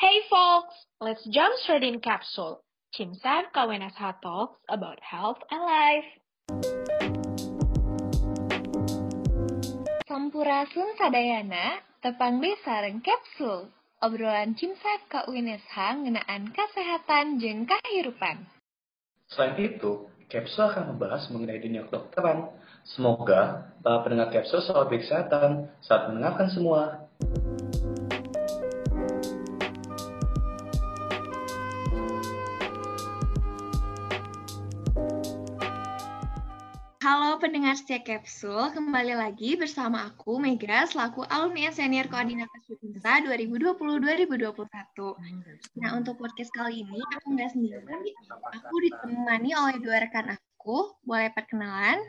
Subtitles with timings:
[0.00, 0.72] Hey folks,
[1.04, 2.64] let's jump straight in capsule.
[2.96, 6.08] Chimsab Kawenasha talks about health and life.
[10.08, 13.68] Sampurasun sadayana, tepang sareng kapsul.
[14.00, 18.48] Obrolan Cimsab ka UNSH ngenaan kesehatan jeung kahirupan.
[19.28, 22.48] Selain itu, Kapsul akan membahas mengenai dunia kedokteran.
[22.88, 27.09] Semoga para pendengar Kapsul selalu berkesehatan saat mendengarkan semua.
[37.40, 44.60] Pendengar setia Kapsul, kembali lagi bersama aku Mega selaku alumni senior koordinator Sutinsa 2020-2021.
[45.80, 47.80] Nah untuk podcast kali ini aku nggak sendiri,
[48.28, 50.92] aku ditemani oleh dua rekan aku.
[51.00, 52.04] Boleh perkenalan?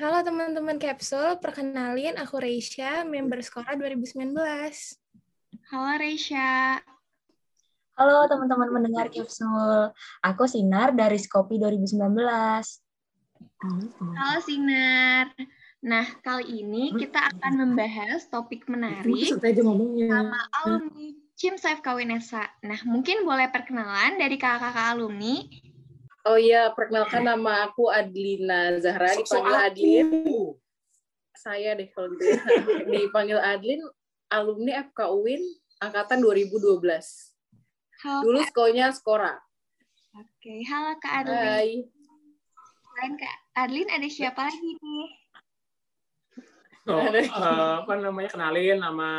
[0.00, 4.32] Halo teman-teman Kapsul, perkenalin aku Reisha, member Skora 2019.
[5.68, 6.80] Halo Reisha.
[8.00, 9.92] Halo teman-teman mendengar Kapsul,
[10.24, 12.00] aku Sinar dari Skopi 2019.
[13.62, 15.30] Halo Sinar.
[15.82, 19.34] Nah, kali ini kita akan membahas topik menarik
[20.06, 22.46] sama alumni Cim Saif Kawinesa.
[22.62, 25.42] Nah, mungkin boleh perkenalan dari kakak-kakak alumni.
[26.22, 30.08] Oh iya, perkenalkan nama aku Adlina Zahra, dipanggil Adlin.
[31.34, 32.38] Saya deh kalau gitu ya.
[32.94, 33.82] dipanggil Adlin,
[34.30, 35.42] alumni FK UIN
[35.82, 36.78] angkatan 2012.
[38.06, 39.34] Halo, Dulu sekolahnya Skora.
[40.14, 41.42] Oke, halo Kak Adlin.
[41.42, 42.01] Hai.
[43.02, 45.10] Selain Kak Adlin, ada siapa lagi nih?
[46.86, 47.26] Oh, eh,
[47.82, 49.10] apa namanya kenalin nama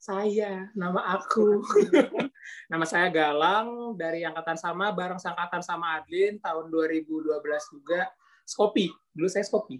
[0.00, 1.60] saya, nama aku.
[2.72, 7.36] nama saya Galang dari angkatan sama bareng angkatan sama Adlin tahun 2012
[7.68, 8.08] juga.
[8.48, 9.76] Skopi, dulu saya Skopi.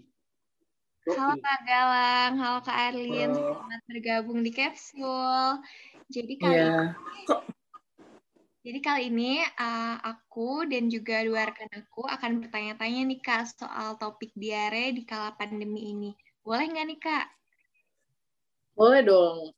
[1.09, 3.33] Halo Kak Galang, halo Kak Adlin.
[3.33, 3.65] Halo.
[3.65, 5.57] Selamat bergabung di Capsule.
[6.13, 6.93] Jadi kali Iya.
[8.67, 13.95] Jadi kali ini uh, aku dan juga dua rekan aku akan bertanya-tanya nih Kak soal
[13.95, 16.11] topik diare di kala pandemi ini.
[16.43, 17.25] Boleh nggak nih Kak?
[18.75, 19.55] Boleh dong.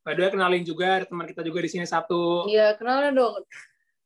[0.00, 3.36] By the way, kenalin juga ada teman kita juga di sini satu Iya, kenalan dong.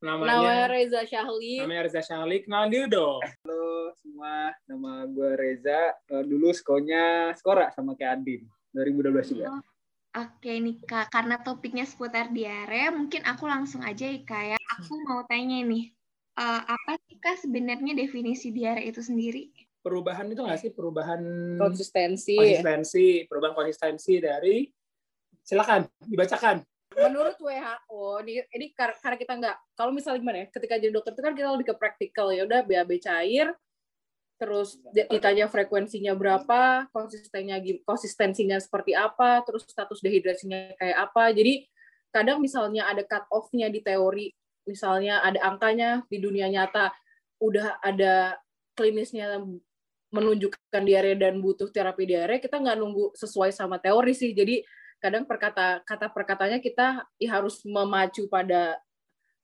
[0.02, 1.62] namanya Namanya Reza Syahli.
[1.62, 2.36] namanya Reza Syahli.
[2.42, 3.20] Kenalin dulu dong.
[3.22, 5.94] Halo semua, nama gue Reza.
[6.10, 8.42] Eh, dulu sekolahnya Skora sama kayak Adin,
[8.74, 9.54] 2012 juga.
[9.54, 9.62] Oh,
[10.10, 14.58] Oke nih Kak, karena topiknya seputar diare, mungkin aku langsung aja ya Kak ya.
[14.58, 15.94] Aku mau tanya nih,
[16.34, 19.54] uh, apa sih Kak sebenarnya definisi diare itu sendiri?
[19.78, 21.22] Perubahan itu nggak sih perubahan
[21.62, 22.34] Konsistensi.
[22.34, 24.66] konsistensi, perubahan konsistensi dari
[25.46, 26.58] silakan dibacakan.
[26.90, 31.14] Menurut WHO, ini, ini kar- karena kita nggak, kalau misalnya gimana ya, ketika jadi dokter
[31.14, 33.54] itu kan kita lebih ke praktikal ya udah BAB cair,
[34.40, 41.28] terus di- ditanya frekuensinya berapa, konsistennya konsistensinya seperti apa, terus status dehidrasinya kayak apa.
[41.36, 41.68] Jadi
[42.08, 44.32] kadang misalnya ada cut off-nya di teori,
[44.64, 46.88] misalnya ada angkanya di dunia nyata
[47.36, 48.40] udah ada
[48.72, 49.44] klinisnya
[50.10, 54.32] menunjukkan diare dan butuh terapi diare, kita nggak nunggu sesuai sama teori sih.
[54.32, 54.64] Jadi
[55.04, 58.80] kadang perkata kata perkatanya kita ya harus memacu pada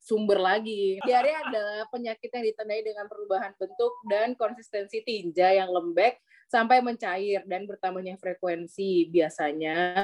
[0.06, 1.02] sumber lagi.
[1.02, 7.42] Diare adalah penyakit yang ditandai dengan perubahan bentuk dan konsistensi tinja yang lembek sampai mencair
[7.50, 9.98] dan bertambahnya frekuensi biasanya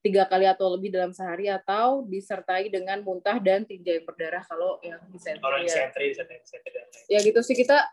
[0.00, 4.80] tiga kali atau lebih dalam sehari atau disertai dengan muntah dan tinja yang berdarah kalau
[4.82, 5.68] yang disentri Orang ya.
[5.68, 6.70] disentri, disentri, disentri,
[7.06, 7.84] ya gitu sih kita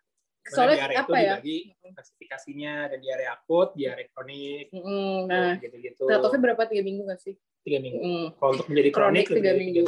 [0.49, 6.03] soalnya diare itu apa ya dibagi klasifikasinya ada diare akut, diare kronik, Mm, nah gitu-gitu.
[6.07, 7.33] Terakhirnya berapa tiga minggu nggak sih?
[7.63, 7.99] Tiga minggu.
[7.99, 8.25] Mm.
[8.39, 9.85] Kalau untuk menjadi kronik, Kronik tiga dari minggu.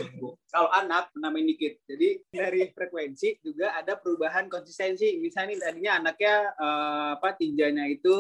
[0.52, 1.74] Kalau anak, nambahin dikit.
[1.88, 5.16] Jadi dari frekuensi juga ada perubahan konsistensi.
[5.22, 8.16] Misalnya nih, tadinya anaknya eh, apa tinjanya itu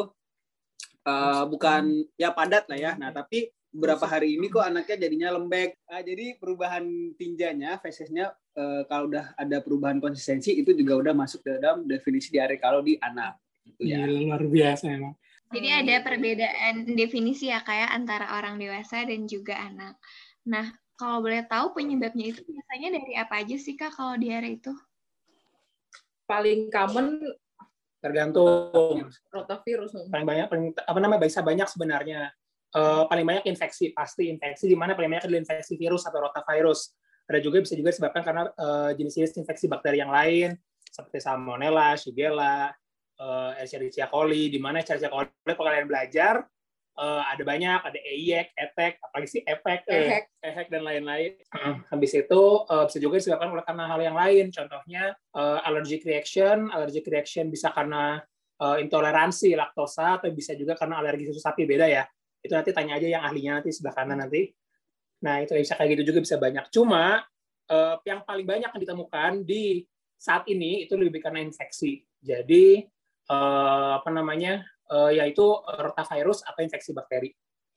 [1.03, 1.83] eh, bukan
[2.15, 2.91] ya padat lah ya.
[2.95, 5.77] Nah tapi beberapa hari ini kok anaknya jadinya lembek.
[5.85, 11.39] Ah, jadi perubahan tinjanya, fesesnya eh, kalau udah ada perubahan konsistensi itu juga udah masuk
[11.47, 13.39] dalam definisi diare kalau di anak.
[13.63, 14.03] Gitu ya.
[14.03, 15.15] Gila, luar biasa emang.
[15.49, 19.97] Jadi ada perbedaan definisi ya kayak antara orang dewasa dan juga anak.
[20.45, 24.69] Nah, kalau boleh tahu penyebabnya itu biasanya dari apa aja sih Kak kalau diare itu?
[26.29, 27.17] Paling common
[27.99, 29.11] Tergantung.
[29.27, 29.91] rotavirus.
[30.07, 32.31] Paling banyak, paling, apa namanya, bisa banyak sebenarnya.
[32.69, 36.93] Eh, paling banyak infeksi, pasti infeksi di mana paling banyak adalah infeksi virus atau rotavirus.
[37.29, 40.57] Ada juga bisa juga disebabkan karena eh, jenis-jenis infeksi bakteri yang lain
[40.89, 42.73] seperti salmonella, shigella,
[43.21, 46.41] eh, Escherichia coli, di mana Escherichia coli kalau kalian belajar
[46.99, 50.23] eh, ada banyak, ada EIEC, ETEC, apalagi sih EPEC, eh, Ehek.
[50.43, 51.31] ehek dan lain-lain.
[51.93, 54.45] Habis itu bisa juga disebabkan oleh karena hal yang lain.
[54.51, 58.19] Contohnya eh, allergic reaction, allergic reaction bisa karena
[58.59, 62.03] intoleransi laktosa atau bisa juga karena alergi susu sapi beda ya.
[62.43, 64.51] Itu nanti tanya aja yang ahlinya nanti sebelah kanan nanti.
[65.19, 66.65] Nah, itu bisa kayak gitu juga bisa banyak.
[66.71, 67.23] Cuma
[67.67, 69.83] uh, yang paling banyak yang ditemukan di
[70.19, 72.03] saat ini itu lebih karena infeksi.
[72.19, 72.83] Jadi
[73.31, 74.63] uh, apa namanya?
[74.89, 77.29] Uh, yaitu rotavirus atau infeksi bakteri.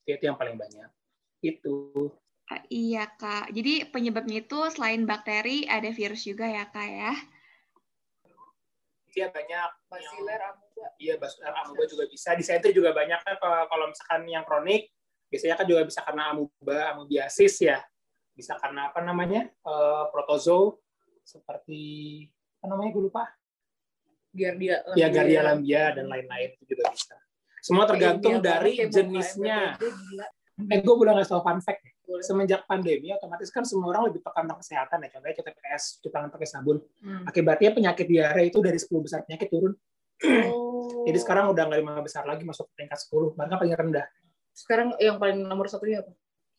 [0.09, 0.89] Itu yang paling banyak.
[1.44, 2.09] Itu.
[2.49, 3.53] Uh, iya, Kak.
[3.53, 7.12] Jadi penyebabnya itu selain bakteri ada virus juga ya, Kak ya?
[9.12, 9.71] Iya banyak.
[9.93, 10.87] Basiler amuba.
[10.97, 12.33] Iya, basiler amuba juga bisa.
[12.33, 14.89] Disentri juga banyak kan kalau misalkan yang kronik
[15.32, 17.81] biasanya kan juga bisa karena amuba, amubiasis ya.
[18.37, 19.49] Bisa karena apa namanya?
[19.64, 20.84] Uh, protozo
[21.25, 21.81] seperti
[22.61, 23.25] apa namanya gue lupa?
[24.32, 27.17] Giardia ya Giardia lambia dan lain-lain itu juga bisa.
[27.64, 29.81] Semua tergantung dari jenisnya.
[30.69, 31.81] eh gue boleh ngasih tau fun fact
[32.20, 35.08] semenjak pandemi otomatis kan semua orang lebih tekan tentang kesehatan ya.
[35.17, 36.76] Contohnya kita PS cuci tangan pakai sabun.
[37.00, 37.25] Hmm.
[37.25, 39.73] akibatnya penyakit diare itu dari 10 besar penyakit turun.
[40.23, 41.02] Oh.
[41.02, 44.06] jadi sekarang udah nggak lima besar lagi masuk ke tingkat 10 bahkan paling rendah
[44.53, 46.13] sekarang yang paling nomor satunya apa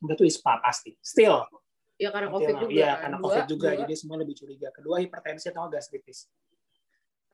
[0.04, 1.46] udah tuh ISPA pasti still
[2.02, 2.74] Ya karena COVID juga.
[2.74, 3.68] Iya, karena dua, COVID juga.
[3.70, 3.80] Dua.
[3.86, 4.68] Jadi semua lebih curiga.
[4.74, 6.28] Kedua hipertensi atau gastritis.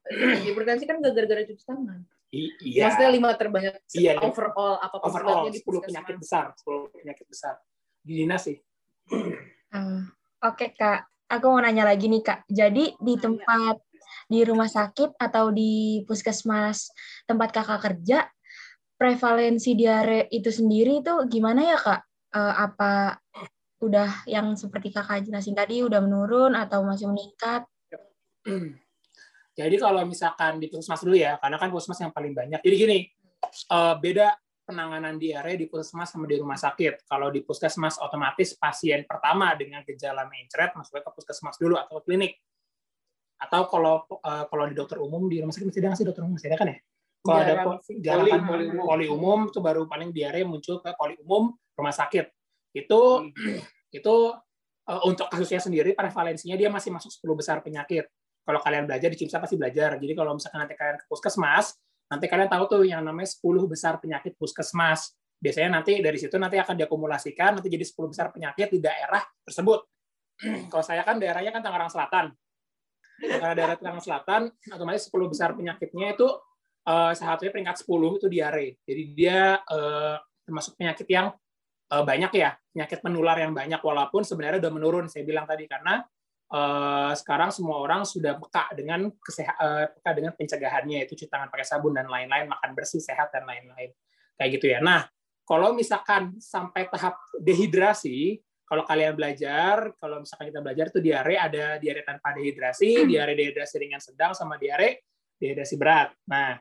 [0.47, 1.99] hipertensi kan gak gara-gara cuci tangan.
[2.29, 2.85] I iya.
[2.85, 7.57] Maksudnya lima terbanyak iya, overall apa overall di 10 penyakit besar, 10 penyakit besar.
[8.05, 8.57] Di dinas sih.
[9.09, 10.05] Uh,
[10.45, 11.09] Oke, okay, Kak.
[11.29, 12.45] Aku mau nanya lagi nih, Kak.
[12.49, 13.81] Jadi di tempat
[14.29, 16.93] di rumah sakit atau di puskesmas
[17.25, 18.29] tempat Kakak kerja,
[18.99, 22.01] prevalensi diare itu sendiri itu gimana ya, Kak?
[22.29, 23.17] Uh, apa
[23.79, 27.63] udah yang seperti kakak jelasin tadi udah menurun atau masih meningkat?
[29.59, 32.59] Jadi kalau misalkan di puskesmas dulu ya, karena kan puskesmas yang paling banyak.
[32.59, 32.97] Jadi gini,
[33.71, 37.07] uh, beda penanganan diare di puskesmas sama di rumah sakit.
[37.07, 42.39] Kalau di puskesmas otomatis pasien pertama dengan gejala mencret masuknya ke puskesmas dulu atau klinik.
[43.39, 46.23] Atau kalau uh, kalau di dokter umum di rumah sakit masih ada nggak sih dokter
[46.23, 46.77] umum masih ada kan ya?
[47.19, 47.53] Kalau ada
[47.99, 52.31] jarang kan poli, poli umum itu baru paling diare muncul ke poli umum rumah sakit
[52.73, 53.59] itu hmm.
[53.99, 54.15] itu
[54.89, 58.05] uh, untuk kasusnya sendiri prevalensinya dia masih masuk 10 besar penyakit.
[58.45, 60.01] Kalau kalian belajar di CIMSA pasti belajar.
[60.01, 61.77] Jadi kalau misalkan nanti kalian ke puskesmas,
[62.09, 65.13] nanti kalian tahu tuh yang namanya 10 besar penyakit puskesmas.
[65.37, 69.85] Biasanya nanti dari situ nanti akan diakumulasikan nanti jadi 10 besar penyakit di daerah tersebut.
[70.71, 72.25] kalau saya kan daerahnya kan Tangerang Selatan.
[73.19, 74.41] Karena daerah Tangerang Selatan,
[74.71, 76.27] otomatis 10 besar penyakitnya itu
[76.89, 78.67] uh, salah satunya peringkat 10 itu diare.
[78.81, 81.29] Jadi dia uh, termasuk penyakit yang
[81.93, 82.57] uh, banyak ya.
[82.73, 85.69] Penyakit menular yang banyak walaupun sebenarnya udah menurun saya bilang tadi.
[85.69, 86.01] Karena
[86.49, 91.05] uh, sekarang semua orang sudah peka dengan kesehat uh, peka dengan pencegahannya.
[91.05, 93.93] Itu cuci tangan pakai sabun dan lain-lain makan bersih sehat dan lain-lain.
[94.33, 94.79] Kayak gitu ya.
[94.81, 95.05] Nah
[95.45, 98.37] kalau misalkan sampai tahap dehidrasi
[98.69, 103.81] kalau kalian belajar kalau misalkan kita belajar itu diare ada diare tanpa dehidrasi diare dehidrasi
[103.81, 105.09] ringan sedang sama diare
[105.41, 106.13] dehidrasi berat.
[106.29, 106.53] Nah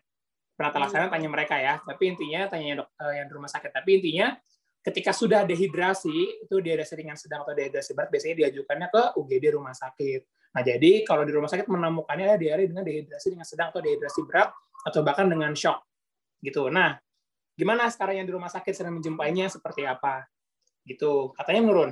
[0.58, 4.34] penata laksana tanya mereka ya tapi intinya tanya dok, yang di rumah sakit tapi intinya
[4.88, 9.76] ketika sudah dehidrasi, itu dehidrasi ringan sedang atau dehidrasi berat, biasanya diajukannya ke UGD rumah
[9.76, 10.20] sakit.
[10.56, 14.24] Nah, jadi kalau di rumah sakit menemukannya ada diare dengan dehidrasi ringan sedang atau dehidrasi
[14.24, 14.48] berat,
[14.88, 15.84] atau bahkan dengan shock.
[16.40, 16.70] Gitu.
[16.72, 16.96] Nah,
[17.58, 20.24] gimana sekarang yang di rumah sakit sedang menjumpainya seperti apa?
[20.88, 21.34] Gitu.
[21.36, 21.90] Katanya menurun.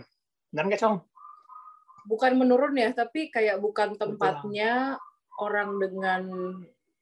[0.48, 0.96] Benar nggak, Cong?
[2.06, 5.42] Bukan menurun ya, tapi kayak bukan tempatnya Betul.
[5.42, 6.22] orang dengan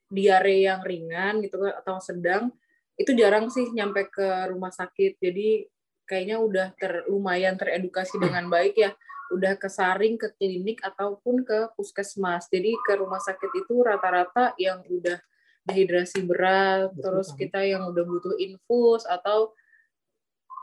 [0.08, 2.52] diare yang ringan gitu atau sedang
[2.94, 5.18] itu jarang sih nyampe ke rumah sakit.
[5.18, 5.66] Jadi
[6.06, 8.92] kayaknya udah ter, lumayan teredukasi dengan baik ya
[9.32, 15.16] udah kesaring ke klinik ataupun ke puskesmas jadi ke rumah sakit itu rata-rata yang udah
[15.64, 17.02] dehidrasi berat Betul.
[17.02, 19.56] terus kita yang udah butuh infus atau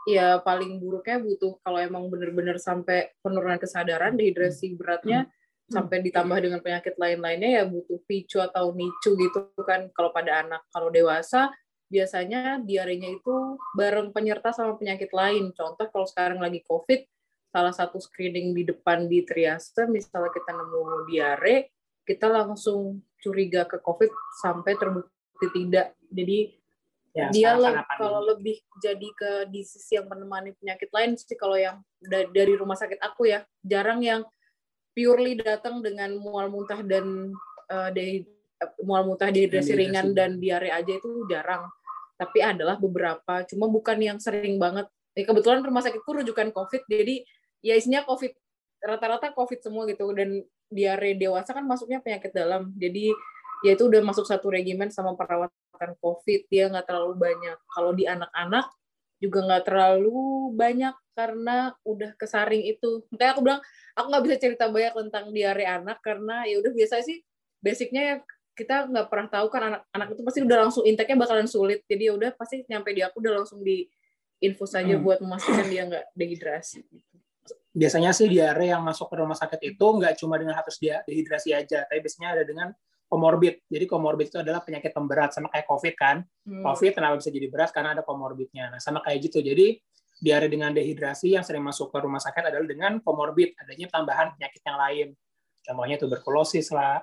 [0.06, 5.41] ya paling buruknya butuh kalau emang bener-bener sampai penurunan kesadaran dehidrasi beratnya hmm.
[5.72, 10.62] Sampai ditambah dengan penyakit lain-lainnya ya butuh picu atau nicu gitu kan kalau pada anak
[10.68, 11.48] kalau dewasa
[11.92, 15.52] biasanya diarenya itu bareng penyerta sama penyakit lain.
[15.52, 17.04] Contoh kalau sekarang lagi COVID,
[17.52, 21.68] salah satu screening di depan di triase, misalnya kita nemu diare,
[22.08, 24.08] kita langsung curiga ke COVID
[24.40, 25.92] sampai terbukti tidak.
[26.08, 26.38] Jadi
[27.12, 31.84] ya, dia le- kalau lebih jadi ke disease yang menemani penyakit lain sih kalau yang
[32.08, 34.24] dari rumah sakit aku ya jarang yang
[34.92, 37.32] purely datang dengan mual muntah dan
[37.68, 38.28] uh, de
[38.84, 41.66] mual muntah dehidrasi ringan dan diare aja itu jarang.
[42.16, 44.86] Tapi adalah beberapa cuma bukan yang sering banget.
[45.12, 47.20] Ya, kebetulan rumah sakitku rujukan covid jadi
[47.60, 48.32] ya isinya covid
[48.80, 50.06] rata-rata covid semua gitu.
[50.14, 52.70] Dan diare dewasa kan masuknya penyakit dalam.
[52.78, 53.10] Jadi
[53.66, 56.46] ya itu udah masuk satu regimen sama perawatan covid.
[56.46, 57.58] Dia nggak terlalu banyak.
[57.66, 58.70] Kalau di anak-anak
[59.18, 63.60] juga nggak terlalu banyak karena udah kesaring itu makanya aku bilang
[63.96, 67.20] aku nggak bisa cerita banyak tentang diare anak karena ya udah biasa sih
[67.60, 68.16] basicnya ya
[68.52, 72.12] kita nggak pernah tahu kan anak-anak itu pasti udah langsung intake bakalan sulit jadi ya
[72.16, 73.88] udah pasti nyampe di aku udah langsung di
[74.42, 75.04] info saja hmm.
[75.04, 76.84] buat memastikan dia nggak dehidrasi
[77.72, 81.56] biasanya sih diare yang masuk ke rumah sakit itu nggak cuma dengan status dia dehidrasi
[81.56, 82.68] aja, tapi biasanya ada dengan
[83.08, 83.64] komorbid.
[83.68, 86.16] Jadi komorbid itu adalah penyakit pemberat sama kayak COVID kan.
[86.44, 86.64] Hmm.
[86.64, 88.76] COVID kenapa bisa jadi berat karena ada komorbidnya.
[88.76, 89.40] Nah, sama kayak gitu.
[89.40, 89.80] Jadi
[90.22, 94.62] diare dengan dehidrasi yang sering masuk ke rumah sakit adalah dengan komorbid, adanya tambahan penyakit
[94.62, 95.08] yang lain.
[95.62, 97.02] Contohnya tuberkulosis lah.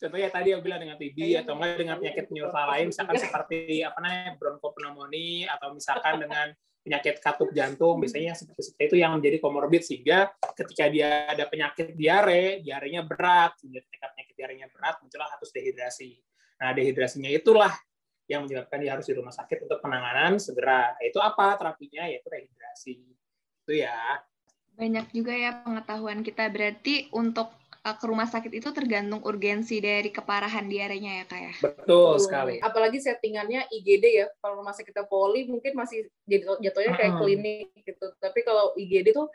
[0.00, 4.00] Contohnya tadi yang bilang dengan TB atau enggak dengan penyakit penyerta lain, misalkan seperti apa
[4.00, 6.48] namanya bronchopneumonia atau misalkan dengan
[6.84, 11.44] penyakit katup jantung, biasanya yang seperti seperti itu yang menjadi komorbid sehingga ketika dia ada
[11.44, 16.12] penyakit diare, diarenya berat, sehingga ketika penyakit diarenya berat muncullah status dehidrasi.
[16.58, 17.72] Nah, dehidrasinya itulah
[18.28, 20.92] yang menyebabkan dia harus di rumah sakit untuk penanganan segera.
[21.00, 22.04] Itu apa terapinya?
[22.04, 22.94] Yaitu rehidrasi.
[23.64, 24.20] Itu ya.
[24.76, 26.52] Banyak juga ya pengetahuan kita.
[26.52, 27.48] Berarti untuk
[27.82, 31.54] uh, ke rumah sakit itu tergantung urgensi dari keparahan diarenya ya kak ya?
[31.64, 32.60] Betul sekali.
[32.60, 34.26] Apalagi settingannya IGD ya.
[34.44, 37.22] Kalau rumah sakit poli mungkin masih jatuh- jatuhnya kayak Mm-mm.
[37.24, 38.06] klinik gitu.
[38.20, 39.32] Tapi kalau IGD tuh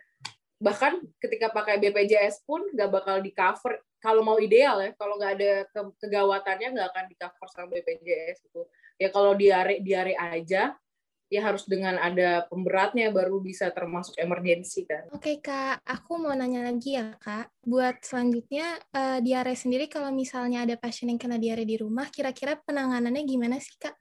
[0.61, 3.81] bahkan ketika pakai BPJS pun nggak bakal di cover.
[4.03, 8.43] Kalau mau ideal ya, kalau nggak ada ke- kegawatannya nggak akan di cover sama BPJS
[8.47, 8.67] gitu.
[9.01, 10.77] Ya kalau diare diare aja,
[11.33, 15.09] ya harus dengan ada pemberatnya baru bisa termasuk emergensi kan.
[15.09, 17.49] Oke Kak, aku mau nanya lagi ya Kak.
[17.65, 22.61] Buat selanjutnya, eh, diare sendiri kalau misalnya ada pasien yang kena diare di rumah, kira-kira
[22.61, 23.97] penanganannya gimana sih Kak?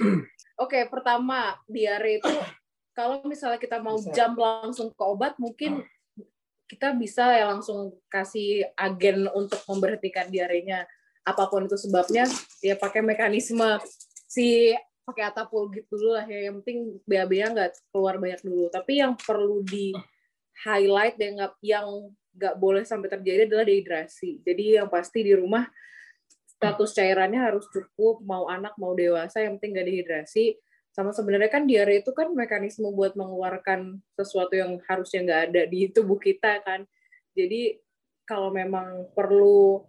[0.64, 2.32] Oke, pertama diare itu
[2.96, 4.16] kalau misalnya kita mau Bisa.
[4.16, 5.84] jump langsung ke obat, mungkin
[6.66, 10.88] kita bisa ya langsung kasih agen untuk memberhentikan diarenya.
[11.26, 12.24] Apa pun itu sebabnya,
[12.64, 13.76] ya pakai mekanisme
[14.36, 14.76] si
[15.08, 16.52] pakai atapulgit dulu lah ya.
[16.52, 16.78] Yang penting
[17.08, 18.68] BAB-nya nggak keluar banyak dulu.
[18.68, 19.96] Tapi yang perlu di
[20.68, 21.88] highlight dan nggak yang
[22.36, 24.44] nggak boleh sampai terjadi adalah dehidrasi.
[24.44, 25.64] Jadi yang pasti di rumah
[26.44, 30.44] status cairannya harus cukup, mau anak mau dewasa, yang penting nggak dehidrasi.
[30.92, 35.92] Sama sebenarnya kan diare itu kan mekanisme buat mengeluarkan sesuatu yang harusnya nggak ada di
[35.92, 36.84] tubuh kita kan.
[37.36, 37.76] Jadi
[38.24, 39.84] kalau memang perlu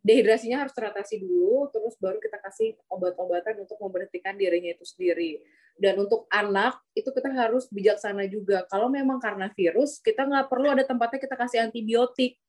[0.00, 5.44] dehidrasinya harus teratasi dulu, terus baru kita kasih obat-obatan untuk memberhentikan diarenya itu sendiri.
[5.76, 8.64] Dan untuk anak itu kita harus bijaksana juga.
[8.68, 12.40] Kalau memang karena virus, kita nggak perlu ada tempatnya kita kasih antibiotik.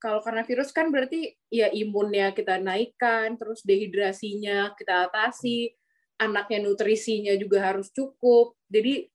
[0.00, 5.70] Kalau karena virus kan berarti ya imunnya kita naikkan, terus dehidrasinya kita atasi,
[6.18, 8.58] anaknya nutrisinya juga harus cukup.
[8.66, 9.06] Jadi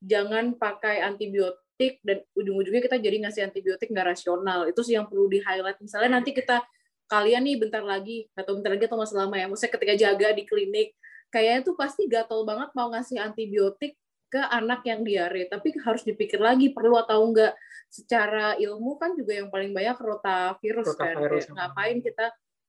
[0.00, 4.64] jangan pakai antibiotik dan ujung-ujungnya kita jadi ngasih antibiotik nggak rasional.
[4.64, 5.76] Itu sih yang perlu di highlight.
[5.84, 6.64] Misalnya nanti kita
[7.10, 10.46] kalian nih bentar lagi atau bentar lagi atau masih lama ya, maksudnya ketika jaga di
[10.46, 10.94] klinik,
[11.34, 13.98] kayaknya tuh pasti gatel banget mau ngasih antibiotik
[14.30, 17.58] ke anak yang diare, tapi harus dipikir lagi perlu atau enggak.
[17.90, 21.50] Secara ilmu kan juga yang paling banyak rotavirus, kan, Rotavirus.
[21.50, 22.26] Kayak ngapain kita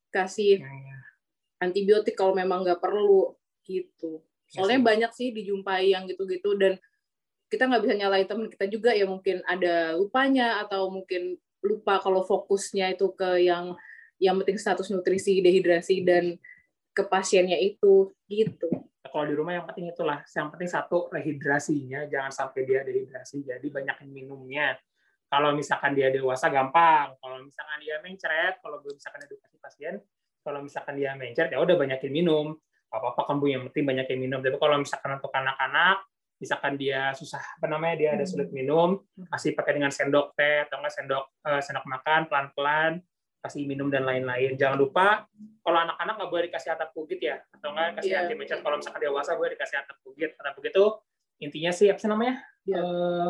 [0.10, 0.66] kasih
[1.62, 4.26] antibiotik kalau memang nggak perlu gitu.
[4.50, 4.88] Soalnya sih.
[4.90, 6.82] banyak sih dijumpai yang gitu-gitu dan
[7.48, 12.26] kita nggak bisa nyalain teman kita juga ya mungkin ada lupanya atau mungkin lupa kalau
[12.26, 13.78] fokusnya itu ke yang
[14.22, 16.38] yang penting status nutrisi, dehidrasi dan
[16.94, 18.70] ke pasiennya itu gitu.
[19.02, 23.68] Kalau di rumah yang penting itulah, yang penting satu rehidrasinya, jangan sampai dia dehidrasi, jadi
[23.68, 24.78] banyakin minumnya.
[25.28, 29.96] Kalau misalkan dia dewasa gampang, kalau misalkan dia mencret, kalau belum misalkan edukasi pasien,
[30.46, 32.56] kalau misalkan dia mencret ya udah banyakin minum,
[32.92, 34.40] apa-apa kan Bu, yang penting banyakin minum.
[34.44, 35.98] Tapi kalau misalkan untuk anak-anak,
[36.40, 39.00] misalkan dia susah apa namanya dia ada sulit minum,
[39.32, 42.92] kasih pakai dengan sendok teh atau enggak sendok eh, sendok makan pelan-pelan,
[43.42, 44.54] kasih minum dan lain-lain.
[44.54, 45.26] Jangan lupa
[45.66, 48.20] kalau anak-anak nggak boleh dikasih atap bugit ya, atau enggak kasih Iya.
[48.26, 48.62] anti mencret.
[48.62, 50.32] Kalau misalkan dewasa boleh dikasih atap bugit.
[50.38, 50.86] Atap bugit itu
[51.42, 52.36] intinya sih apa sih namanya?
[52.70, 52.78] Iya.
[52.78, 53.30] Eh,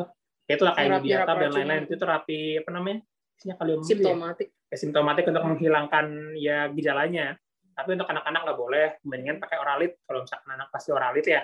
[0.52, 3.00] ya itulah kayak diatab nyerap dan lain-lain itu terapi apa namanya?
[3.40, 3.96] Isinya kalium gitu ya?
[3.96, 4.48] Simptomatik.
[4.72, 6.06] ya, simptomatik untuk menghilangkan
[6.40, 7.36] ya gejalanya.
[7.72, 9.96] Tapi untuk anak-anak nggak boleh, mendingan pakai oralit.
[10.04, 11.42] Kalau misalkan anak pasti oralit ya,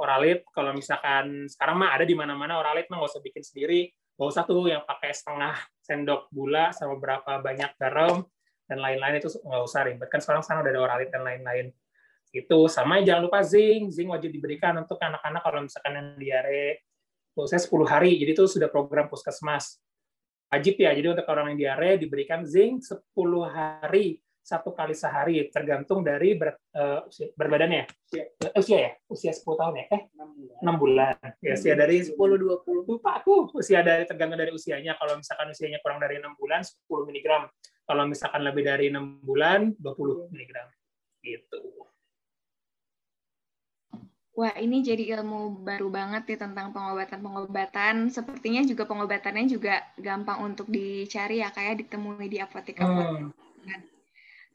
[0.00, 0.40] oralit.
[0.50, 3.92] Kalau misalkan sekarang mah ada di mana-mana oralit mah nggak usah bikin sendiri.
[4.20, 8.20] Nggak usah tuh yang pakai setengah sendok gula sama berapa banyak garam
[8.68, 10.12] dan lain-lain itu nggak usah ribet.
[10.12, 11.72] Kan sekarang sana udah ada oralit dan lain-lain.
[12.28, 16.84] Itu sama jangan lupa zinc, zinc wajib diberikan untuk anak-anak kalau misalkan yang diare
[17.48, 18.20] saya 10 hari.
[18.20, 19.80] Jadi itu sudah program puskesmas
[20.52, 20.92] wajib ya.
[20.92, 23.00] Jadi untuk orang yang diare diberikan zinc 10
[23.48, 27.84] hari satu kali sehari tergantung dari berat, eh, usia, berat badannya.
[28.16, 29.84] Eh, usia ya, usia 10 tahun ya.
[29.92, 30.02] Eh,
[30.64, 31.16] 6 bulan.
[31.44, 32.82] Ya, usia dari 10 20.
[32.88, 34.96] lupa aku usia dari tergantung dari usianya.
[34.98, 37.28] Kalau misalkan usianya kurang dari 6 bulan 10 mg.
[37.86, 40.52] Kalau misalkan lebih dari 6 bulan 20 mg.
[41.20, 41.60] Gitu.
[44.40, 48.08] Wah, ini jadi ilmu baru banget ya tentang pengobatan-pengobatan.
[48.08, 53.36] Sepertinya juga pengobatannya juga gampang untuk dicari ya, kayak ditemui di apotek-apotek.
[53.36, 53.89] Hmm.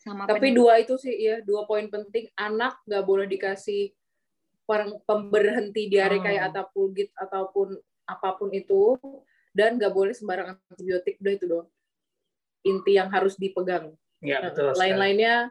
[0.06, 0.56] Sama Tapi penyakit.
[0.56, 2.30] dua itu sih ya, dua poin penting.
[2.38, 3.90] Anak nggak boleh dikasih
[5.04, 6.26] pemberhenti diare Hmm.
[6.26, 7.74] kayak atapulgit ataupun
[8.06, 8.96] apa pun itu.
[9.52, 11.70] dan nggak boleh sembarang antibiotik udah itu doang
[12.62, 14.76] inti yang harus dipegang Ya, Nah, betul.
[14.76, 15.48] lain-lainnya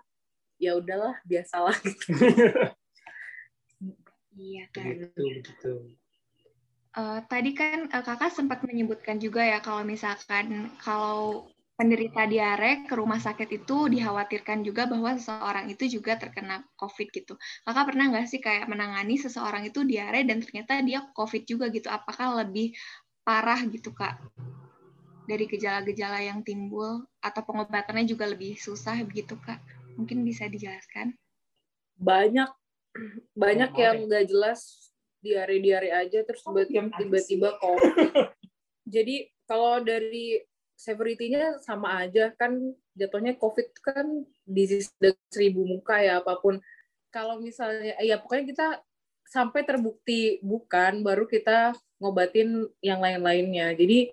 [0.59, 2.05] ya udahlah biasalah gitu.
[4.35, 4.85] Iya kan.
[4.93, 5.73] Begitu, begitu.
[6.93, 12.95] Eh, tadi kan eh, kakak sempat menyebutkan juga ya kalau misalkan kalau penderita diare ke
[12.95, 17.35] rumah sakit itu dikhawatirkan juga bahwa seseorang itu juga terkena COVID gitu.
[17.66, 21.90] Kakak pernah nggak sih kayak menangani seseorang itu diare dan ternyata dia COVID juga gitu?
[21.90, 22.75] Apakah lebih
[23.26, 24.23] parah gitu kak
[25.26, 29.59] dari gejala-gejala yang timbul atau pengobatannya juga lebih susah begitu kak?
[29.99, 31.14] Mungkin bisa dijelaskan?
[31.95, 32.50] banyak
[33.35, 34.90] banyak Ngomong yang nggak jelas
[35.25, 38.12] diare-diare aja terus Oh, tiba-tiba COVID.
[38.85, 40.38] Jadi kalau dari
[40.75, 44.90] severity-nya sama aja kan jatuhnya COVID kan disease
[45.31, 46.59] seribu muka ya apa pun.
[47.14, 48.66] Kalau misalnya ya pokoknya kita
[49.31, 53.73] sampai terbukti bukan baru kita ngobatin yang lain-lainnya.
[53.75, 54.12] Jadi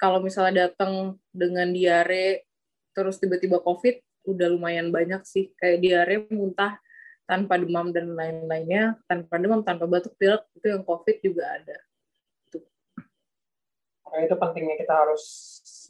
[0.00, 2.48] kalau misalnya datang dengan diare
[2.96, 6.80] terus tiba-tiba COVID udah lumayan banyak sih kayak diare muntah
[7.24, 11.78] tanpa demam dan lain-lainnya tanpa demam tanpa batuk pilek itu yang covid juga ada
[14.10, 15.22] Makanya itu pentingnya kita harus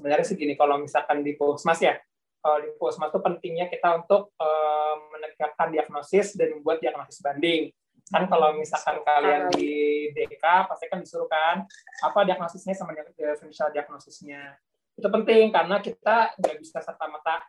[0.00, 2.00] sebenarnya segini kalau misalkan di puskesmas ya
[2.40, 7.68] kalau di puskesmas itu pentingnya kita untuk eh, menegakkan diagnosis dan membuat diagnosis banding.
[8.08, 11.62] Kan kalau misalkan kalian di DK pasti kan disuruh kan
[12.00, 14.56] apa diagnosisnya sama differential diagnosisnya.
[14.96, 17.44] Itu penting karena kita nggak bisa serta merta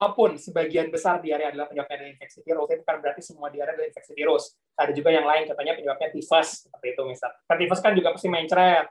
[0.00, 2.70] maupun sebagian besar diare adalah penyebabnya dari infeksi virus.
[2.70, 4.54] Itu bukan berarti semua diare adalah infeksi virus.
[4.78, 7.30] Ada juga yang lain contohnya penyebabnya tifus seperti itu misal.
[7.50, 8.86] Kan tifus kan juga pasti mencret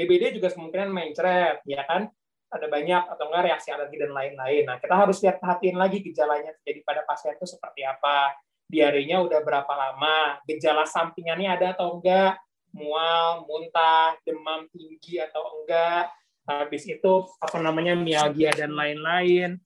[0.00, 2.08] DBD juga kemungkinan mencret, ya kan?
[2.48, 4.64] Ada banyak atau enggak reaksi alergi dan lain-lain.
[4.64, 8.32] Nah, kita harus lihat perhatiin lagi gejalanya terjadi pada pasien itu seperti apa.
[8.64, 12.40] Diarenya udah berapa lama, gejala sampingannya ada atau enggak,
[12.72, 16.10] mual, muntah, demam tinggi atau enggak,
[16.46, 19.58] habis itu apa namanya mialgia dan lain-lain.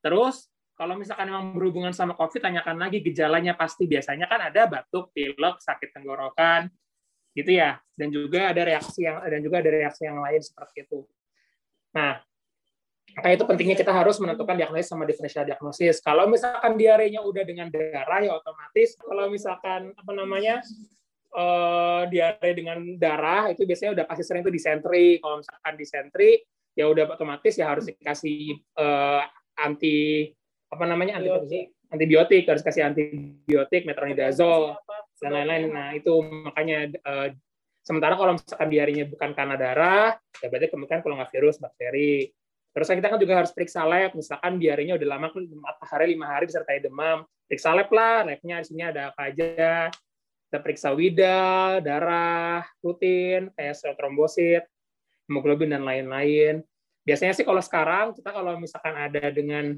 [0.00, 5.12] Terus kalau misalkan memang berhubungan sama COVID, tanyakan lagi gejalanya pasti biasanya kan ada batuk,
[5.12, 6.72] pilek, sakit tenggorokan,
[7.32, 7.80] gitu ya.
[7.92, 11.04] Dan juga ada reaksi yang dan juga ada reaksi yang lain seperti itu.
[11.96, 12.20] Nah
[13.12, 16.00] maka itu pentingnya kita harus menentukan diagnosis sama diferensial diagnosis.
[16.00, 20.64] Kalau misalkan diarenya udah dengan darah ya otomatis kalau misalkan apa namanya
[21.36, 25.20] eh, diare dengan darah itu biasanya udah pasti sering itu disentri.
[25.20, 26.30] Kalau misalkan disentri
[26.72, 29.22] ya udah otomatis ya harus dikasih eh,
[29.60, 30.32] anti
[30.72, 31.76] apa namanya antibiotik.
[31.92, 32.42] antibiotik.
[32.48, 34.80] Harus kasih antibiotik metronidazole
[35.22, 35.70] dan lain-lain.
[35.70, 36.12] Nah, itu
[36.50, 37.28] makanya eh,
[37.86, 40.08] sementara kalau misalkan diarinya bukan karena darah,
[40.42, 42.34] ya berarti kemungkinan kalau nggak virus, bakteri.
[42.72, 46.44] Terus kita kan juga harus periksa lab, misalkan diarinya udah lama, 4 hari, 5 hari
[46.48, 47.22] disertai demam.
[47.44, 49.92] Periksa lab lah, labnya di sini ada apa aja.
[50.48, 54.64] Kita periksa widal, darah, rutin, kayak sel trombosit,
[55.28, 56.64] hemoglobin, dan lain-lain.
[57.04, 59.76] Biasanya sih kalau sekarang, kita kalau misalkan ada dengan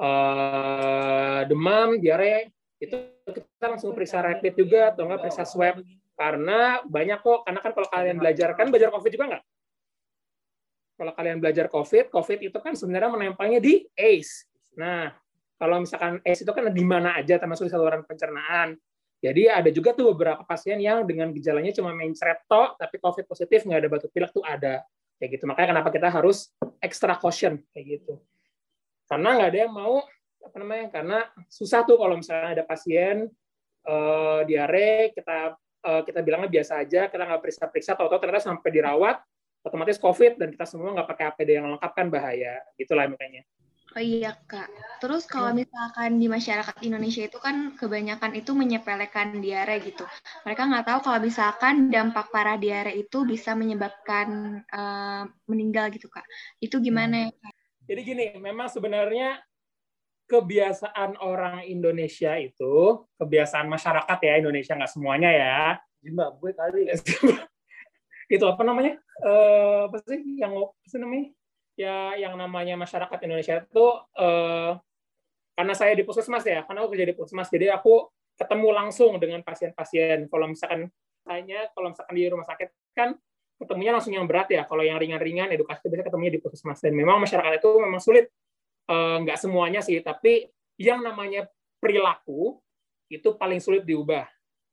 [0.00, 5.80] eh, demam, diare, itu kita langsung periksa rapid juga atau enggak periksa swab.
[6.18, 9.44] Karena banyak kok karena kan kalau kalian belajar kan belajar covid juga nggak?
[10.98, 15.10] Kalau kalian belajar covid covid itu kan sebenarnya menempelnya di ACE nah
[15.58, 18.78] kalau misalkan ACE itu kan di mana aja termasuk di saluran pencernaan.
[19.18, 23.66] Jadi ada juga tuh beberapa pasien yang dengan gejalanya cuma mencret tok tapi covid positif
[23.66, 24.82] nggak ada batuk pilek tuh ada.
[25.18, 25.44] Kayak gitu.
[25.50, 28.22] Makanya kenapa kita harus extra caution kayak gitu.
[29.10, 30.06] Karena nggak ada yang mau
[30.48, 33.28] apa namanya karena susah tuh kalau misalnya ada pasien
[33.84, 39.16] eh, diare kita eh, kita bilangnya biasa aja kita nggak periksa-periksa tahu-tahu ternyata sampai dirawat
[39.62, 43.44] otomatis covid dan kita semua nggak pakai APD yang lengkap kan bahaya gitulah makanya
[43.96, 44.68] Oh iya kak.
[45.00, 50.04] Terus kalau misalkan di masyarakat Indonesia itu kan kebanyakan itu menyepelekan diare gitu.
[50.44, 56.28] Mereka nggak tahu kalau misalkan dampak parah diare itu bisa menyebabkan eh, meninggal gitu kak.
[56.60, 57.58] Itu gimana ya kak?
[57.88, 59.40] jadi gini memang sebenarnya
[60.28, 65.58] kebiasaan orang Indonesia itu kebiasaan masyarakat ya Indonesia nggak semuanya ya.
[66.04, 66.92] Zimbabwe kali.
[68.36, 69.00] itu apa namanya?
[69.24, 71.32] Eh apa sih yang apa sih namanya?
[71.80, 73.86] Ya yang namanya masyarakat Indonesia itu
[74.20, 74.72] eh,
[75.56, 79.40] karena saya di puskesmas ya karena aku kerja di puskesmas jadi aku ketemu langsung dengan
[79.42, 80.28] pasien-pasien.
[80.28, 80.92] Kalau misalkan
[81.26, 83.16] hanya kalau misalkan di rumah sakit kan
[83.58, 84.68] ketemunya langsung yang berat ya.
[84.68, 86.78] Kalau yang ringan-ringan edukasi itu biasanya ketemunya di puskesmas.
[86.84, 88.28] Dan memang masyarakat itu memang sulit
[88.88, 90.48] nggak semuanya sih tapi
[90.80, 91.44] yang namanya
[91.76, 92.56] perilaku
[93.08, 94.28] itu paling sulit diubah.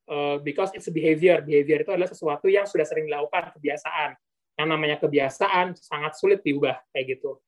[0.05, 1.41] Eh, because it's behavior.
[1.41, 4.13] Behavior itu adalah sesuatu yang sudah sering dilakukan kebiasaan.
[4.55, 7.41] Yang namanya kebiasaan sangat sulit diubah kayak gitu.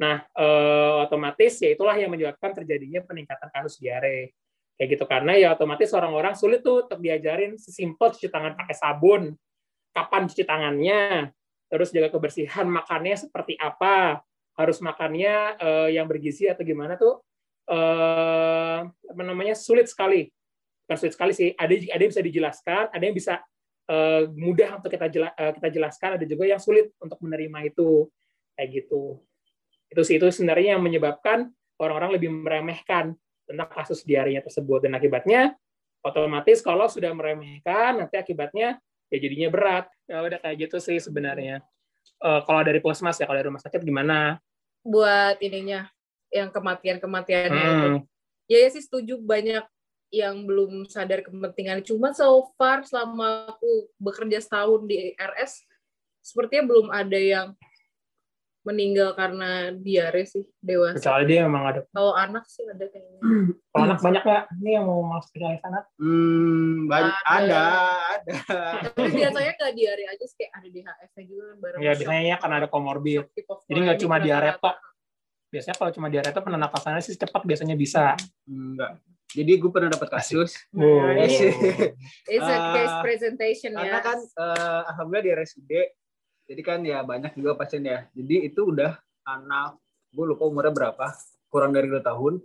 [0.00, 4.34] Nah, eh, otomatis ya itulah yang menyebabkan terjadinya peningkatan kasus diare.
[4.80, 9.36] Kayak gitu karena ya otomatis orang-orang sulit tuh untuk diajarin sesimpel cuci tangan pakai sabun,
[9.92, 11.28] kapan cuci tangannya,
[11.68, 14.24] terus jaga kebersihan makannya seperti apa,
[14.60, 17.24] harus makannya uh, yang bergizi atau gimana tuh
[17.70, 20.28] uh, apa namanya sulit sekali.
[20.84, 23.40] Bukan sulit sekali sih, ada ada yang bisa dijelaskan, ada yang bisa
[23.88, 28.10] uh, mudah untuk kita jela, uh, kita jelaskan, ada juga yang sulit untuk menerima itu
[28.58, 29.22] kayak gitu.
[29.90, 33.16] Itu sih itu sebenarnya yang menyebabkan orang-orang lebih meremehkan
[33.48, 35.58] tentang kasus diarinya tersebut dan akibatnya
[36.06, 38.78] otomatis kalau sudah meremehkan nanti akibatnya
[39.10, 39.86] ya jadinya berat.
[40.06, 41.62] Ya udah kayak gitu sih sebenarnya.
[42.20, 44.40] Uh, kalau dari puskesmas ya, kalau dari rumah sakit gimana?
[44.82, 45.88] Buat ininya
[46.30, 47.76] yang kematian-kematiannya hmm.
[47.76, 47.88] itu.
[48.50, 49.62] Ya, ya sih setuju banyak
[50.10, 51.86] yang belum sadar kepentingan.
[51.86, 55.62] Cuma so far selama aku bekerja setahun di RS,
[56.20, 57.46] sepertinya belum ada yang
[58.60, 61.00] meninggal karena diare sih dewasa.
[61.00, 61.80] Kecuali dia memang ada.
[61.88, 63.20] Kalau anak sih ada kayaknya.
[63.72, 64.44] Kalau anak banyak nggak?
[64.60, 65.84] Ini yang mau masuk spesialis anak?
[65.96, 67.62] Hmm, banyak ada,
[68.20, 68.34] ada.
[68.92, 71.80] Tapi biasanya nggak diare aja sih kayak ada DHF juga kan bareng.
[71.80, 73.24] Iya, biasanya ya karena ada komorbid.
[73.70, 74.76] Jadi nggak cuma diare tok.
[75.50, 78.12] Biasanya kalau cuma diare tok penapasannya sih cepat biasanya bisa.
[78.44, 79.00] Enggak.
[79.30, 80.58] Jadi gue pernah dapat kasus.
[80.74, 81.06] Oh.
[81.14, 83.86] It's a case presentation uh, ya.
[83.86, 85.70] Karena kan uh, alhamdulillah di RSUD
[86.50, 88.10] jadi kan ya banyak juga pasien ya.
[88.10, 89.78] Jadi itu udah anak
[90.10, 91.14] gue lupa umurnya berapa
[91.46, 92.42] kurang dari dua tahun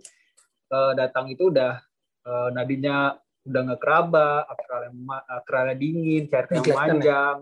[0.70, 1.82] uh, datang itu udah
[2.22, 4.94] uh, nadinya udah nggak keraba akralnya,
[5.26, 7.36] akralnya dingin cairan yang panjang.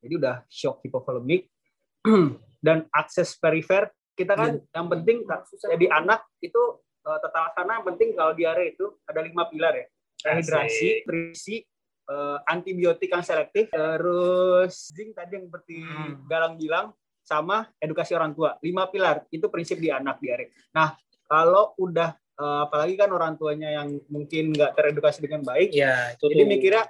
[0.00, 1.52] Jadi udah shock hipovolemik.
[2.64, 4.80] Dan akses perifer kita kan ya.
[4.80, 5.22] yang penting
[5.62, 6.58] jadi anak itu
[7.06, 9.86] uh, tata laksana yang penting kalau diare itu ada lima pilar ya.
[10.18, 11.62] Rehidrasi, nutrisi,
[12.08, 16.26] uh, antibiotik yang selektif, terus zinc tadi yang seperti hmm.
[16.26, 16.86] Galang bilang,
[17.22, 18.56] sama edukasi orang tua.
[18.64, 20.56] Lima pilar, itu prinsip di anak diare.
[20.72, 20.96] Nah,
[21.28, 26.24] kalau udah, uh, apalagi kan orang tuanya yang mungkin nggak teredukasi dengan baik, ya, itu
[26.32, 26.84] jadi mikirnya,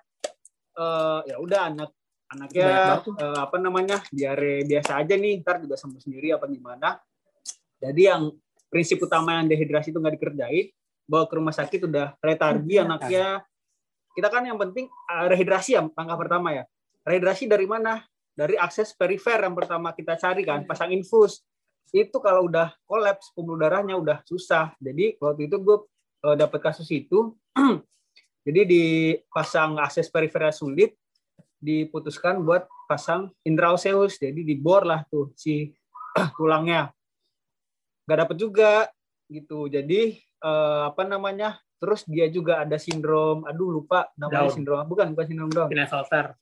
[0.79, 1.91] uh, ya udah anak
[2.29, 7.01] anaknya uh, apa namanya diare biasa aja nih, ntar juga sembuh sendiri apa gimana.
[7.81, 8.29] Jadi yang
[8.69, 10.67] prinsip utama yang dehidrasi itu nggak dikerjain,
[11.09, 13.48] bawa ke rumah sakit udah letargi hmm, anaknya
[14.19, 16.67] kita kan yang penting uh, rehidrasi ya langkah pertama ya.
[17.07, 18.03] Rehidrasi dari mana?
[18.35, 21.47] Dari akses perifer yang pertama kita cari kan, pasang infus.
[21.95, 24.75] Itu kalau udah kolaps pembuluh darahnya udah susah.
[24.83, 25.79] Jadi waktu itu gue
[26.27, 27.39] uh, dapat kasus itu.
[28.47, 30.99] jadi dipasang akses perifer sulit,
[31.63, 34.19] diputuskan buat pasang intraoseus.
[34.19, 35.71] Jadi dibor lah tuh si
[36.39, 36.91] tulangnya.
[38.03, 38.91] Gak dapet juga
[39.31, 39.71] gitu.
[39.71, 44.55] Jadi uh, apa namanya Terus dia juga ada sindrom, aduh lupa namanya Down.
[44.55, 45.71] sindrom, bukan bukan sindrom Down.
[45.71, 46.35] Klinefelter.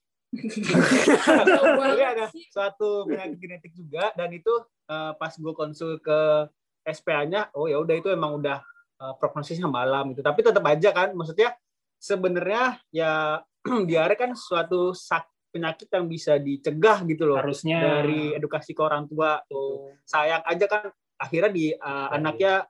[1.87, 4.51] Jadi ada suatu penyakit genetik juga dan itu
[4.91, 6.51] uh, pas gue konsul ke
[6.87, 8.63] SPA-nya, oh ya udah itu emang udah
[9.03, 10.23] uh, prognosisnya malam itu.
[10.23, 11.53] Tapi tetap aja kan, maksudnya
[11.99, 13.43] sebenarnya ya
[13.89, 17.41] diare kan suatu sak penyakit yang bisa dicegah gitu loh.
[17.41, 19.41] Harusnya dari edukasi ke orang tua.
[19.49, 19.97] Tuh.
[20.05, 20.83] Sayang aja kan
[21.17, 22.69] akhirnya di uh, anaknya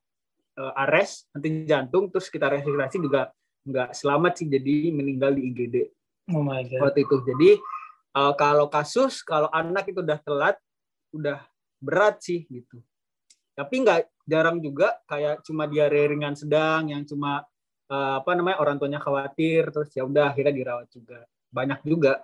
[0.57, 3.31] uh, ares nanti jantung terus kita registrasi juga
[3.67, 5.77] nggak selamat sih jadi meninggal di IGD
[6.33, 6.81] oh my God.
[6.83, 7.17] waktu itu.
[7.27, 7.51] Jadi
[8.17, 10.57] uh, kalau kasus kalau anak itu udah telat
[11.15, 11.43] udah
[11.83, 12.81] berat sih gitu.
[13.57, 17.43] Tapi nggak jarang juga kayak cuma diare ringan sedang yang cuma
[17.89, 21.27] uh, apa namanya orang tuanya khawatir terus ya udah akhirnya dirawat juga.
[21.51, 22.23] Banyak juga.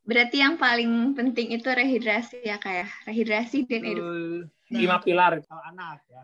[0.00, 3.06] Berarti yang paling penting itu rehidrasi ya kayak ya?
[3.06, 4.48] rehidrasi dan edukasi.
[4.70, 5.42] Lima pilar.
[5.44, 6.22] kalau anak ya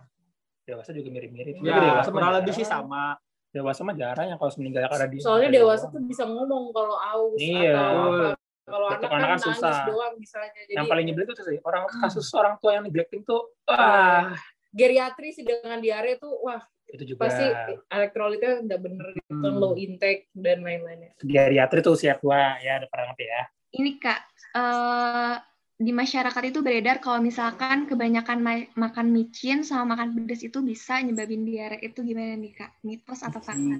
[0.66, 1.54] dewasa juga mirip-mirip.
[1.62, 3.14] Ya, dewasa kurang lebih sih sama.
[3.54, 5.18] Dewasa mah jarang yang kalau meninggal karena di.
[5.22, 7.72] Soalnya dewasa tuh bisa ngomong kalau aus iya.
[7.72, 8.34] atau
[8.66, 9.86] Kalau anak kan, kan susah.
[9.86, 10.50] doang misalnya.
[10.58, 14.34] Jadi, yang paling nyebelin tuh sih orang kasus orang tua yang neglecting tuh wah
[14.74, 16.58] geriatri sih dengan diare tuh wah
[16.90, 17.46] itu juga pasti
[17.90, 19.58] elektrolitnya udah bener gitu hmm.
[19.58, 21.14] low intake dan lain-lainnya.
[21.22, 23.42] Geriatri tuh siap tua ya ada pernah ngerti ya.
[23.76, 24.20] Ini kak,
[24.54, 25.34] uh,
[25.76, 31.04] di masyarakat itu beredar kalau misalkan kebanyakan ma makan micin sama makan pedas itu bisa
[31.04, 32.80] nyebabin diare itu gimana nih kak?
[32.80, 33.76] Mitos atau fakta?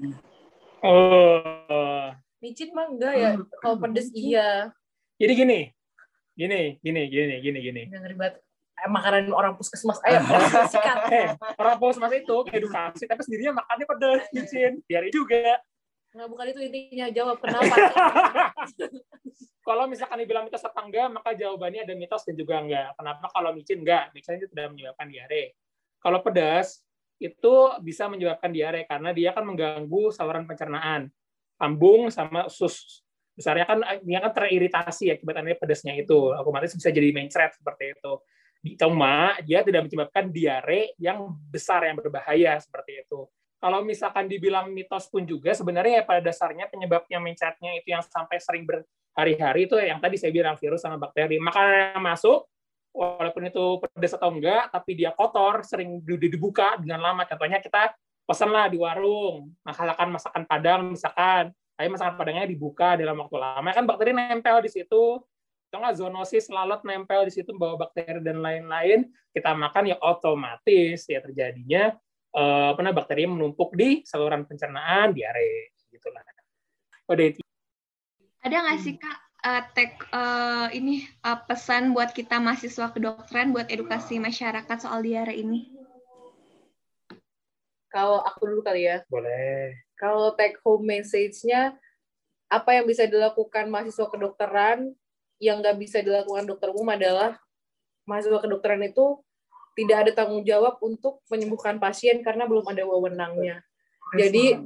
[0.85, 3.49] Oh, micin mah enggak ya, hmm.
[3.65, 4.69] kalau pedas iya.
[5.17, 5.59] Jadi gini,
[6.37, 7.81] gini, gini, gini, gini, gini.
[7.89, 8.33] Jangan ribet.
[8.77, 10.21] Eh, makanan orang puskesmas ayo
[10.69, 11.09] sikat.
[11.09, 15.57] eh, orang puskesmas itu edukasi tapi sendirinya makannya pedas micin diare juga
[16.17, 17.05] Nggak, bukan itu intinya.
[17.13, 17.75] Jawab kenapa.
[19.67, 22.95] kalau misalkan dibilang mitos apa enggak, maka jawabannya ada mitos dan juga enggak.
[22.95, 24.15] Kenapa kalau micin enggak?
[24.15, 25.59] Micin itu tidak menyebabkan diare.
[25.99, 26.87] Kalau pedas,
[27.19, 31.11] itu bisa menyebabkan diare karena dia akan mengganggu saluran pencernaan.
[31.59, 33.03] Lambung sama usus.
[33.35, 36.31] Besarnya kan dia kan teriritasi akibat adanya pedasnya itu.
[36.31, 38.13] Otomatis bisa jadi mencret seperti itu.
[38.79, 43.27] Cuma dia tidak menyebabkan diare yang besar yang berbahaya seperti itu.
[43.57, 48.37] Kalau misalkan dibilang mitos pun juga sebenarnya ya pada dasarnya penyebabnya mencetnya itu yang sampai
[48.37, 51.41] sering berhari-hari itu yang tadi saya bilang virus sama bakteri.
[51.41, 52.45] Makanan yang masuk
[52.93, 57.25] walaupun itu pedas atau enggak tapi dia kotor sering dibuka dengan lama.
[57.25, 57.97] Contohnya kita
[58.29, 63.89] pesanlah di warung masakan masakan Padang misalkan, tapi masakan Padangnya dibuka dalam waktu lama kan
[63.89, 65.17] bakteri nempel di situ.
[65.67, 71.03] Atau enggak zoonosis lalat nempel di situ bawa bakteri dan lain-lain, kita makan ya otomatis
[71.09, 71.91] ya terjadinya
[72.37, 76.21] uh, apa namanya bakteri menumpuk di saluran pencernaan diare gitulah.
[77.09, 77.17] Oh,
[78.45, 83.67] Ada nggak sih kak uh, tag uh, ini uh, pesan buat kita mahasiswa kedokteran buat
[83.73, 85.73] edukasi masyarakat soal diare ini?
[87.87, 89.01] Kalau aku dulu kali ya.
[89.09, 89.73] Boleh.
[89.97, 91.73] Kalau take home message-nya
[92.47, 94.93] apa yang bisa dilakukan mahasiswa kedokteran
[95.41, 97.39] yang nggak bisa dilakukan dokter umum adalah
[98.05, 99.19] mahasiswa kedokteran itu
[99.77, 103.61] tidak ada tanggung jawab untuk menyembuhkan pasien karena belum ada wewenangnya.
[104.17, 104.57] Jadi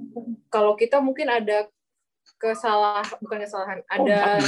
[0.48, 1.68] kalau kita mungkin ada
[2.40, 4.40] kesalah bukan kesalahan, ada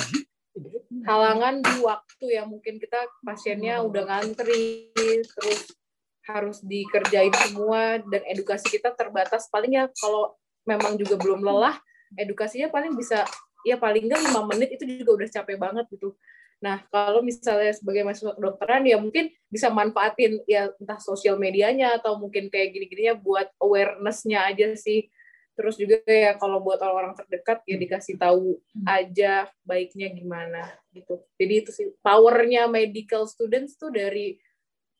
[1.03, 4.93] halangan di waktu yang mungkin kita pasiennya udah ngantri
[5.27, 5.75] terus
[6.23, 9.51] harus dikerjain semua dan edukasi kita terbatas.
[9.51, 10.31] Paling ya kalau
[10.63, 11.75] memang juga belum lelah
[12.15, 13.27] edukasinya paling bisa
[13.67, 16.15] ya paling nggak lima menit itu juga udah capek banget gitu
[16.63, 22.15] Nah, kalau misalnya sebagai mahasiswa kedokteran ya mungkin bisa manfaatin ya entah sosial medianya atau
[22.15, 25.11] mungkin kayak gini-gininya buat awareness-nya aja sih.
[25.59, 31.19] Terus juga ya kalau buat orang-orang terdekat ya dikasih tahu aja baiknya gimana gitu.
[31.35, 34.39] Jadi itu sih powernya medical students tuh dari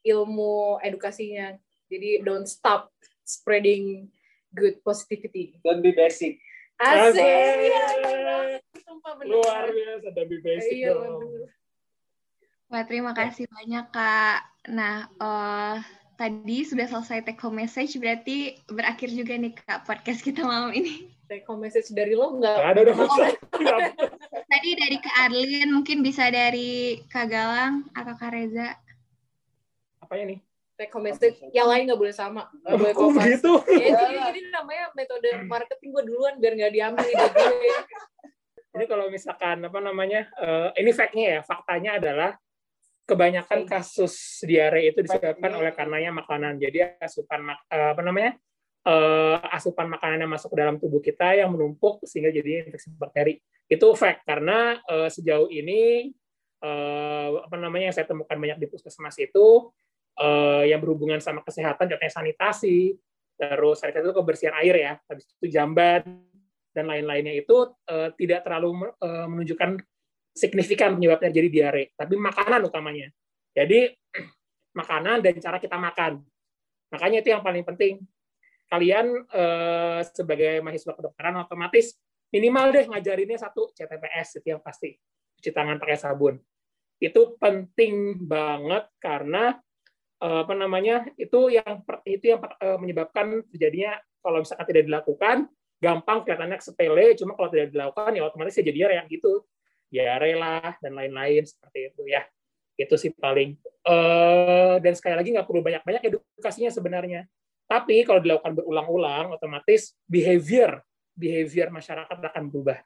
[0.03, 1.55] ilmu edukasinya.
[1.87, 2.91] Jadi don't stop
[3.23, 4.11] spreading
[4.51, 5.63] good positivity.
[5.63, 6.43] Don't be basic.
[6.75, 8.59] Asik.
[8.83, 10.93] Iya, Luar biasa Dabi Basic iya,
[12.67, 14.39] Wah, terima kasih banyak Kak.
[14.73, 15.77] Nah, uh,
[16.17, 21.05] tadi sudah selesai take home message, berarti berakhir juga nih Kak podcast kita malam ini.
[21.29, 22.57] Take home message dari lo nggak?
[22.59, 22.97] Ada dong.
[24.51, 28.73] tadi dari Kak Arlin, mungkin bisa dari Kak Galang atau Kak Reza.
[30.01, 30.41] Apa ya nih?
[30.73, 34.49] take home message yang lain nggak boleh sama nggak boleh oh, gitu ya, jadi ini
[34.49, 38.02] namanya metode marketing gue duluan biar nggak diambil ide gue
[38.73, 42.33] jadi kalau misalkan apa namanya uh, ini fact-nya ya faktanya adalah
[43.05, 46.57] kebanyakan kasus diare itu disebabkan oleh karenanya makanan.
[46.57, 48.33] Jadi asupan uh, apa namanya
[48.87, 53.37] uh, asupan makanan yang masuk ke dalam tubuh kita yang menumpuk sehingga jadi infeksi bakteri.
[53.69, 56.09] Itu fact karena uh, sejauh ini
[56.63, 59.69] uh, apa namanya yang saya temukan banyak di puskesmas itu
[60.17, 62.95] uh, yang berhubungan sama kesehatan, contohnya sanitasi,
[63.37, 66.01] terus sanitasi itu kebersihan air ya, habis itu jamban
[66.73, 69.77] dan lain-lainnya itu uh, tidak terlalu uh, menunjukkan
[70.33, 73.07] signifikan penyebabnya jadi diare, tapi makanan utamanya.
[73.53, 73.93] Jadi
[74.79, 76.25] makanan dan cara kita makan.
[76.89, 78.01] Makanya itu yang paling penting.
[78.65, 81.93] Kalian uh, sebagai mahasiswa kedokteran otomatis
[82.33, 84.97] minimal deh ngajarinnya satu CTPS itu yang pasti
[85.37, 86.41] cuci tangan pakai sabun.
[86.97, 89.61] Itu penting banget karena
[90.23, 92.39] apa namanya itu yang itu yang
[92.79, 95.51] menyebabkan terjadinya kalau misalkan tidak dilakukan
[95.83, 99.43] gampang kelihatannya sepele cuma kalau tidak dilakukan ya otomatis ya jadi yang gitu
[99.91, 102.23] ya rela dan lain-lain seperti itu ya
[102.79, 107.27] itu sih paling uh, dan sekali lagi nggak perlu banyak-banyak edukasinya sebenarnya
[107.67, 110.79] tapi kalau dilakukan berulang-ulang otomatis behavior
[111.13, 112.79] behavior masyarakat akan berubah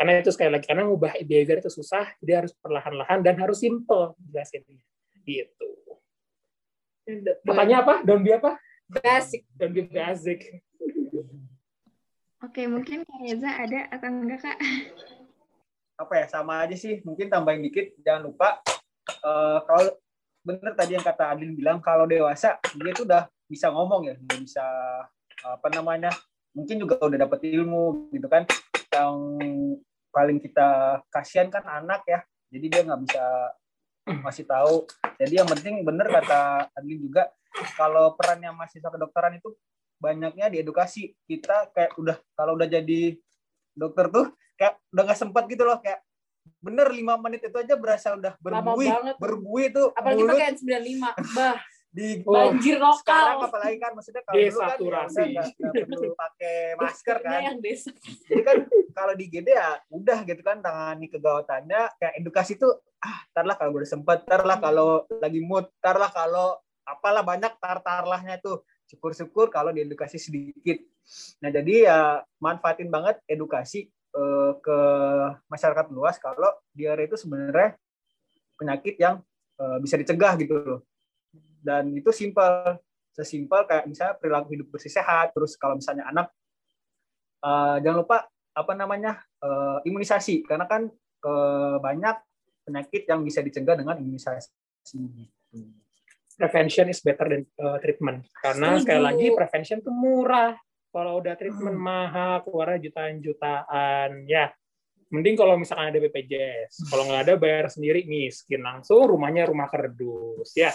[0.00, 4.18] karena itu sekali lagi karena mengubah behavior itu susah jadi harus perlahan-lahan dan harus simple
[4.18, 4.82] jelasinnya
[5.22, 5.78] gitu
[7.44, 7.94] Pertanyaan apa?
[8.04, 8.60] Don't be apa?
[8.88, 9.48] Basic.
[9.56, 10.60] Don't be basic.
[12.38, 14.58] Oke, mungkin Kak Reza ada atau enggak, Kak?
[15.98, 17.02] Apa ya, sama aja sih.
[17.02, 18.62] Mungkin tambahin dikit, jangan lupa.
[19.26, 19.98] Uh, kalau
[20.46, 24.14] bener tadi yang kata Adin bilang, kalau dewasa, dia tuh udah bisa ngomong ya.
[24.22, 24.66] Udah bisa,
[25.42, 26.14] apa namanya,
[26.54, 28.46] mungkin juga udah dapet ilmu, gitu kan.
[28.94, 29.16] Yang
[30.14, 32.22] paling kita kasihan kan anak ya.
[32.54, 33.24] Jadi dia nggak bisa
[34.22, 34.86] masih tahu.
[35.18, 37.34] Jadi yang penting benar kata Adlin juga
[37.74, 39.58] kalau perannya mahasiswa kedokteran itu
[39.98, 41.12] banyaknya di edukasi.
[41.26, 43.14] Kita kayak udah kalau udah jadi
[43.74, 44.26] dokter tuh
[44.58, 46.02] kayak udah nggak sempat gitu loh kayak
[46.58, 51.02] bener lima menit itu aja berasa udah berbuih berbuih tuh apalagi pakai N95
[51.36, 53.00] bah di banjir lokal.
[53.00, 54.76] Sekarang apalagi kan maksudnya kalau dulu kan
[55.16, 57.40] ya nggak perlu pakai masker kan.
[57.40, 57.90] yang desa.
[58.28, 58.56] Jadi kan
[58.92, 63.78] kalau di GD ya udah gitu kan tangani kegawatannya kayak edukasi tuh ah tarlah kalau
[63.78, 69.70] udah sempet tarlah kalau lagi mood tarlah kalau apalah banyak tar tarlahnya tuh syukur-syukur kalau
[69.70, 70.80] diedukasi sedikit.
[71.44, 71.98] Nah jadi ya
[72.40, 74.78] manfaatin banget edukasi eh, ke
[75.52, 77.76] masyarakat luas kalau diare itu sebenarnya
[78.56, 79.20] penyakit yang
[79.60, 80.80] eh, bisa dicegah gitu loh
[81.62, 82.78] dan itu simpel
[83.12, 86.30] sesimpel kayak misalnya perilaku hidup bersih sehat, terus kalau misalnya anak
[87.42, 88.18] uh, jangan lupa
[88.54, 90.86] apa namanya uh, imunisasi karena kan
[91.26, 92.14] uh, banyak
[92.62, 94.54] penyakit yang bisa dicegah dengan imunisasi.
[96.38, 100.54] Prevention is better than uh, treatment karena sekali lagi prevention tuh murah.
[100.88, 101.84] Kalau udah treatment hmm.
[101.84, 104.24] mahal, keluarnya jutaan-jutaan.
[104.24, 104.48] Ya,
[105.12, 106.88] mending kalau misalkan ada BPJS.
[106.88, 110.72] Kalau nggak ada bayar sendiri miskin langsung rumahnya rumah kerdus ya.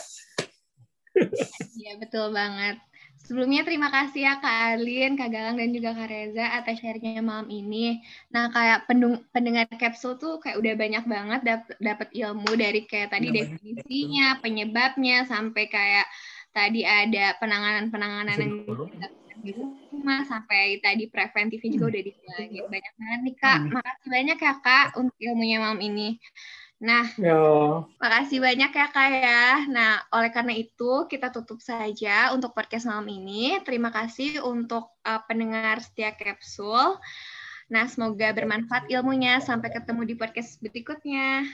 [1.77, 2.81] Iya betul banget.
[3.23, 7.47] Sebelumnya terima kasih ya Kak Alin, Kak Galang, dan juga Kak Reza atas sharingnya malam
[7.47, 8.03] ini.
[8.35, 8.83] Nah kayak
[9.31, 11.41] pendengar kapsul tuh kayak udah banyak banget
[11.79, 16.07] dapat ilmu dari kayak tadi ya, definisinya, penyebabnya, sampai kayak
[16.51, 18.53] tadi ada penanganan-penanganan yang
[19.43, 21.93] di rumah, sampai tadi preventifnya juga hmm.
[21.95, 22.63] udah dibilangin.
[22.71, 23.59] Banyak banget nih Kak.
[23.59, 23.71] Hmm.
[23.75, 26.19] Makasih banyak ya Kak untuk ilmunya malam ini.
[26.81, 27.87] Nah, Yo.
[28.01, 29.43] makasih banyak ya Kak ya.
[29.71, 33.61] Nah, oleh karena itu kita tutup saja untuk podcast malam ini.
[33.63, 36.99] Terima kasih untuk uh, pendengar setia Kapsul.
[37.71, 39.39] Nah, semoga bermanfaat ilmunya.
[39.39, 41.47] Sampai ketemu di podcast berikutnya.